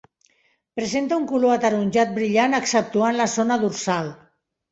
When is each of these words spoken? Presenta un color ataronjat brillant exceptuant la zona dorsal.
Presenta 0.79 1.17
un 1.23 1.27
color 1.31 1.51
ataronjat 1.55 2.15
brillant 2.17 2.59
exceptuant 2.61 3.19
la 3.21 3.29
zona 3.37 3.59
dorsal. 3.67 4.13